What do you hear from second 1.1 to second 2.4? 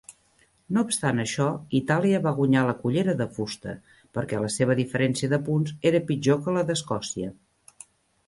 això, Itàlia va